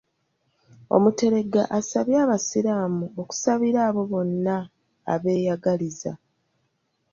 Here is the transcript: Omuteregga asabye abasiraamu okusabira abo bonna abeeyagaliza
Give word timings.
Omuteregga 0.95 1.61
asabye 1.77 2.17
abasiraamu 2.25 3.05
okusabira 3.21 3.79
abo 3.89 4.01
bonna 4.11 4.57
abeeyagaliza 5.13 6.11